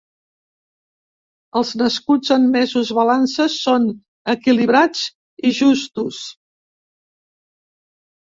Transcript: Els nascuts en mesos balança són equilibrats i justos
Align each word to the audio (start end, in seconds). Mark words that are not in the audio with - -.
Els 1.59 1.73
nascuts 1.81 2.31
en 2.35 2.47
mesos 2.55 2.93
balança 2.99 3.45
són 3.55 3.85
equilibrats 4.35 5.03
i 5.49 5.53
justos 5.59 6.23